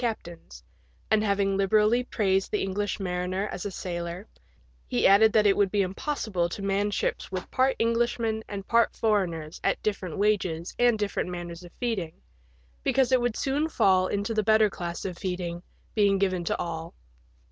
captains, 0.01 0.63
and 1.11 1.23
having 1.23 1.55
liberally 1.55 2.01
praised 2.03 2.49
the 2.49 2.63
English 2.63 2.99
mariner 2.99 3.47
as 3.51 3.67
a 3.67 3.69
sailor, 3.71 4.27
he 4.87 5.05
added 5.05 5.31
that 5.31 5.45
it 5.45 5.55
would 5.55 5.69
be 5.69 5.83
impossible 5.83 6.49
to 6.49 6.63
man 6.63 6.89
ships 6.89 7.31
with 7.31 7.51
part 7.51 7.75
Englishmen 7.79 8.43
and 8.49 8.67
part 8.67 8.95
foreigners 8.95 9.61
at 9.63 9.79
different 9.83 10.17
wages 10.17 10.73
and 10.79 10.97
different 10.97 11.29
manners 11.29 11.63
of 11.63 11.71
feeding, 11.79 12.15
because 12.81 13.11
it 13.11 13.21
would 13.21 13.35
soon 13.37 13.69
fall 13.69 14.07
into 14.07 14.33
the 14.33 14.41
better 14.41 14.71
class 14.71 15.05
of 15.05 15.19
feeding 15.19 15.61
being 15.93 16.17
given 16.17 16.43
to 16.45 16.57
all. 16.57 16.95